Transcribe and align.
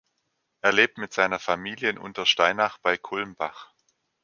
Er 0.61 0.71
lebt 0.71 0.97
mit 0.97 1.13
seiner 1.13 1.37
Familie 1.37 1.87
in 1.91 1.99
Untersteinach 1.99 2.79
bei 2.79 2.97
Kulmbach. 2.97 3.69